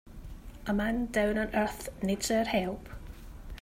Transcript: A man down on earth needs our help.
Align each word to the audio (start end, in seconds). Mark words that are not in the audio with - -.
A 0.65 0.73
man 0.73 1.11
down 1.11 1.37
on 1.37 1.53
earth 1.53 1.89
needs 2.01 2.31
our 2.31 2.43
help. 2.45 2.89